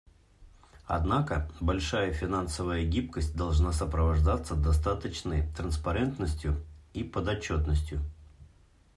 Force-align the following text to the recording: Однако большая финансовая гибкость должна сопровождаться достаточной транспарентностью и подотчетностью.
Однако 0.87 1.47
большая 1.59 2.11
финансовая 2.11 2.83
гибкость 2.85 3.35
должна 3.35 3.71
сопровождаться 3.71 4.55
достаточной 4.55 5.43
транспарентностью 5.55 6.57
и 6.95 7.03
подотчетностью. 7.03 8.01